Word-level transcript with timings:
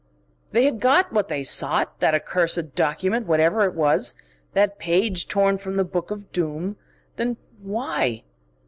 They 0.51 0.65
had 0.65 0.79
got 0.79 1.13
what 1.13 1.27
they 1.27 1.43
sought, 1.43 1.99
that 1.99 2.15
accursed 2.15 2.73
document, 2.73 3.27
whatever 3.27 3.65
it 3.65 3.75
was, 3.75 4.15
that 4.53 4.79
page 4.79 5.27
torn 5.27 5.59
from 5.59 5.75
the 5.75 5.83
Book 5.83 6.09
of 6.09 6.31
Doom. 6.31 6.75
Then 7.17 7.37
why...? 7.61 8.23